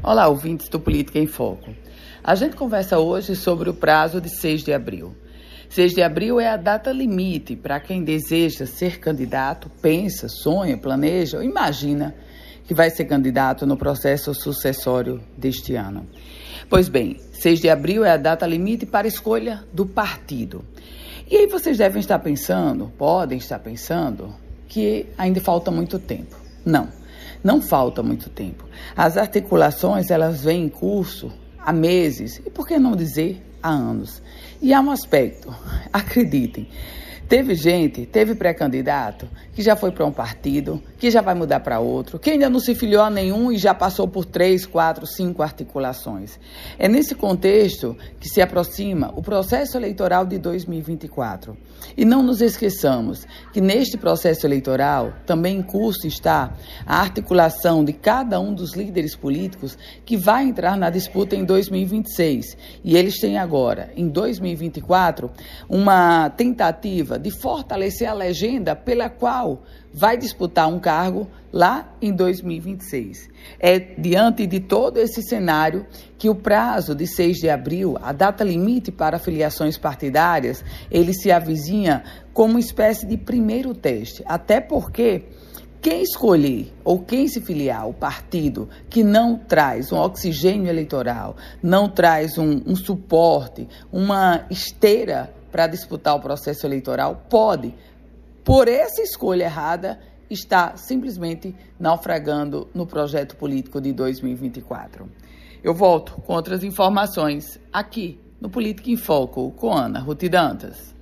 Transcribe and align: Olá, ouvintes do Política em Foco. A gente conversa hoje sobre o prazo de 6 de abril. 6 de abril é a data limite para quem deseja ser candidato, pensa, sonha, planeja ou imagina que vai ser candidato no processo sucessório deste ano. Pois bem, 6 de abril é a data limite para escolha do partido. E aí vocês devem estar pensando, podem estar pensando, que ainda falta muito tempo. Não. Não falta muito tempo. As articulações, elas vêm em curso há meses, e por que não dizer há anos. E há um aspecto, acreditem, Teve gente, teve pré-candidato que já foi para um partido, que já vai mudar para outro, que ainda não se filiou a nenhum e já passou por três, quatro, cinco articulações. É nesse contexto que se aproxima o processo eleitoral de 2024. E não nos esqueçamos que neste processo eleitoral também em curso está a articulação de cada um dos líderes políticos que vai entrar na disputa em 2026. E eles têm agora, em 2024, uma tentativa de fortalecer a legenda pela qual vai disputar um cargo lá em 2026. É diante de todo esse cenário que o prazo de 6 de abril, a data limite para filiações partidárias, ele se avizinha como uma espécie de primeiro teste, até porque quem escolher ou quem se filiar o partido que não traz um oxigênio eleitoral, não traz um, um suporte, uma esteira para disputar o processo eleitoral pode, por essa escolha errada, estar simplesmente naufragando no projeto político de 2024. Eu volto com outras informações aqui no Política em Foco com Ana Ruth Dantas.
Olá, 0.00 0.28
ouvintes 0.28 0.68
do 0.68 0.78
Política 0.78 1.18
em 1.18 1.26
Foco. 1.26 1.74
A 2.22 2.36
gente 2.36 2.54
conversa 2.54 3.00
hoje 3.00 3.34
sobre 3.34 3.68
o 3.68 3.74
prazo 3.74 4.20
de 4.20 4.30
6 4.30 4.62
de 4.62 4.72
abril. 4.72 5.12
6 5.68 5.92
de 5.92 6.02
abril 6.02 6.38
é 6.38 6.48
a 6.48 6.56
data 6.56 6.92
limite 6.92 7.56
para 7.56 7.80
quem 7.80 8.04
deseja 8.04 8.64
ser 8.64 9.00
candidato, 9.00 9.68
pensa, 9.82 10.28
sonha, 10.28 10.78
planeja 10.78 11.38
ou 11.38 11.42
imagina 11.42 12.14
que 12.64 12.72
vai 12.72 12.90
ser 12.90 13.06
candidato 13.06 13.66
no 13.66 13.76
processo 13.76 14.32
sucessório 14.32 15.20
deste 15.36 15.74
ano. 15.74 16.06
Pois 16.70 16.88
bem, 16.88 17.16
6 17.32 17.60
de 17.60 17.68
abril 17.68 18.04
é 18.04 18.12
a 18.12 18.16
data 18.16 18.46
limite 18.46 18.86
para 18.86 19.08
escolha 19.08 19.64
do 19.72 19.84
partido. 19.84 20.64
E 21.28 21.36
aí 21.36 21.46
vocês 21.48 21.76
devem 21.76 21.98
estar 21.98 22.20
pensando, 22.20 22.92
podem 22.96 23.38
estar 23.38 23.58
pensando, 23.58 24.32
que 24.68 25.06
ainda 25.18 25.40
falta 25.40 25.72
muito 25.72 25.98
tempo. 25.98 26.36
Não. 26.64 26.97
Não 27.42 27.60
falta 27.60 28.02
muito 28.02 28.28
tempo. 28.30 28.64
As 28.96 29.16
articulações, 29.16 30.10
elas 30.10 30.42
vêm 30.42 30.64
em 30.64 30.68
curso 30.68 31.32
há 31.58 31.72
meses, 31.72 32.40
e 32.44 32.50
por 32.50 32.66
que 32.66 32.78
não 32.78 32.96
dizer 32.96 33.42
há 33.62 33.70
anos. 33.70 34.22
E 34.60 34.72
há 34.72 34.80
um 34.80 34.90
aspecto, 34.90 35.54
acreditem, 35.92 36.68
Teve 37.28 37.54
gente, 37.54 38.06
teve 38.06 38.34
pré-candidato 38.34 39.28
que 39.52 39.60
já 39.60 39.76
foi 39.76 39.92
para 39.92 40.06
um 40.06 40.10
partido, 40.10 40.82
que 40.98 41.10
já 41.10 41.20
vai 41.20 41.34
mudar 41.34 41.60
para 41.60 41.78
outro, 41.78 42.18
que 42.18 42.30
ainda 42.30 42.48
não 42.48 42.58
se 42.58 42.74
filiou 42.74 43.02
a 43.02 43.10
nenhum 43.10 43.52
e 43.52 43.58
já 43.58 43.74
passou 43.74 44.08
por 44.08 44.24
três, 44.24 44.64
quatro, 44.64 45.06
cinco 45.06 45.42
articulações. 45.42 46.40
É 46.78 46.88
nesse 46.88 47.14
contexto 47.14 47.94
que 48.18 48.30
se 48.30 48.40
aproxima 48.40 49.12
o 49.14 49.20
processo 49.20 49.76
eleitoral 49.76 50.24
de 50.24 50.38
2024. 50.38 51.54
E 51.96 52.04
não 52.04 52.22
nos 52.22 52.40
esqueçamos 52.40 53.26
que 53.52 53.60
neste 53.60 53.98
processo 53.98 54.46
eleitoral 54.46 55.12
também 55.26 55.58
em 55.58 55.62
curso 55.62 56.06
está 56.06 56.54
a 56.86 57.00
articulação 57.00 57.84
de 57.84 57.92
cada 57.92 58.40
um 58.40 58.54
dos 58.54 58.74
líderes 58.74 59.14
políticos 59.14 59.76
que 60.04 60.16
vai 60.16 60.44
entrar 60.44 60.76
na 60.76 60.88
disputa 60.88 61.36
em 61.36 61.44
2026. 61.44 62.56
E 62.82 62.96
eles 62.96 63.18
têm 63.20 63.36
agora, 63.36 63.90
em 63.96 64.08
2024, 64.08 65.30
uma 65.68 66.30
tentativa 66.30 67.17
de 67.18 67.30
fortalecer 67.30 68.08
a 68.08 68.14
legenda 68.14 68.74
pela 68.74 69.08
qual 69.08 69.62
vai 69.92 70.16
disputar 70.16 70.68
um 70.68 70.78
cargo 70.78 71.28
lá 71.52 71.92
em 72.00 72.12
2026. 72.12 73.28
É 73.58 73.78
diante 73.78 74.46
de 74.46 74.60
todo 74.60 74.98
esse 74.98 75.22
cenário 75.22 75.86
que 76.18 76.28
o 76.28 76.34
prazo 76.34 76.94
de 76.94 77.06
6 77.06 77.38
de 77.38 77.48
abril, 77.48 77.96
a 78.02 78.12
data 78.12 78.44
limite 78.44 78.92
para 78.92 79.18
filiações 79.18 79.78
partidárias, 79.78 80.64
ele 80.90 81.14
se 81.14 81.30
avizinha 81.30 82.04
como 82.32 82.54
uma 82.54 82.60
espécie 82.60 83.06
de 83.06 83.16
primeiro 83.16 83.74
teste, 83.74 84.22
até 84.26 84.60
porque 84.60 85.24
quem 85.80 86.02
escolher 86.02 86.72
ou 86.84 86.98
quem 86.98 87.28
se 87.28 87.40
filiar 87.40 87.88
o 87.88 87.94
partido 87.94 88.68
que 88.90 89.04
não 89.04 89.38
traz 89.38 89.92
um 89.92 89.96
oxigênio 89.96 90.68
eleitoral, 90.68 91.36
não 91.62 91.88
traz 91.88 92.36
um, 92.36 92.62
um 92.66 92.74
suporte, 92.74 93.68
uma 93.92 94.44
esteira 94.50 95.32
para 95.50 95.66
disputar 95.66 96.14
o 96.14 96.20
processo 96.20 96.66
eleitoral 96.66 97.24
pode, 97.28 97.74
por 98.44 98.68
essa 98.68 99.02
escolha 99.02 99.44
errada, 99.44 100.00
estar 100.30 100.76
simplesmente 100.78 101.54
naufragando 101.78 102.68
no 102.74 102.86
projeto 102.86 103.36
político 103.36 103.80
de 103.80 103.92
2024. 103.92 105.08
Eu 105.62 105.74
volto 105.74 106.12
com 106.22 106.34
outras 106.34 106.62
informações 106.62 107.58
aqui 107.72 108.20
no 108.40 108.48
Política 108.48 108.90
em 108.90 108.96
Foco 108.96 109.50
com 109.52 109.72
Ana 109.72 109.98
Ruth 110.00 110.28
Dantas. 110.28 110.97